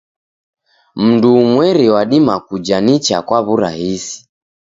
Mndu 1.03 1.27
umweri 1.41 1.85
wadima 1.93 2.35
kuja 2.47 2.75
nicha 2.85 3.15
na 3.17 3.21
kwa 3.27 3.39
w'urahisi. 3.45 4.17